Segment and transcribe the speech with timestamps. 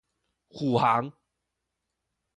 [0.49, 1.13] 虎航